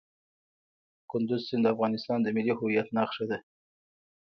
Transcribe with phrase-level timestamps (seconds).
[1.11, 3.37] کندز سیند د افغانستان د ملي هویت نښه ده.